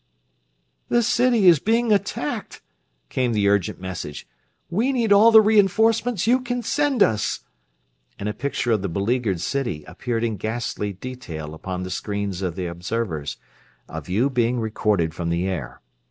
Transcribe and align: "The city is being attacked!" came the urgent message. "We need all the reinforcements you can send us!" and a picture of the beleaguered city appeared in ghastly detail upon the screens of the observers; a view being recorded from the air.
"The 0.89 1.03
city 1.03 1.47
is 1.47 1.59
being 1.59 1.91
attacked!" 1.91 2.63
came 3.09 3.33
the 3.33 3.47
urgent 3.47 3.79
message. 3.79 4.27
"We 4.67 4.91
need 4.91 5.13
all 5.13 5.29
the 5.29 5.43
reinforcements 5.43 6.25
you 6.25 6.39
can 6.39 6.63
send 6.63 7.03
us!" 7.03 7.41
and 8.17 8.27
a 8.27 8.33
picture 8.33 8.71
of 8.71 8.81
the 8.81 8.89
beleaguered 8.89 9.41
city 9.41 9.83
appeared 9.83 10.23
in 10.23 10.37
ghastly 10.37 10.91
detail 10.93 11.53
upon 11.53 11.83
the 11.83 11.91
screens 11.91 12.41
of 12.41 12.55
the 12.55 12.65
observers; 12.65 13.37
a 13.87 14.01
view 14.01 14.31
being 14.31 14.59
recorded 14.59 15.13
from 15.13 15.29
the 15.29 15.47
air. 15.47 15.81